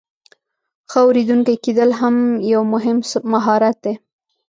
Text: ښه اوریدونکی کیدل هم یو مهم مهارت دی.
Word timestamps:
ښه 0.89 0.99
اوریدونکی 1.05 1.55
کیدل 1.65 1.89
هم 2.01 2.15
یو 2.53 2.61
مهم 2.73 2.97
مهارت 3.33 3.77
دی. 3.83 3.93